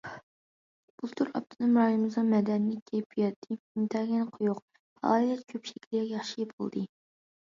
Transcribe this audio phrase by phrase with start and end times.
[1.01, 4.63] بۇلتۇر ئاپتونوم رايونىمىزنىڭ مەدەنىيەت كەيپىياتى ئىنتايىن قويۇق،
[5.03, 6.83] پائالىيەت كۆپ، شەكلى ياخشى بولدى.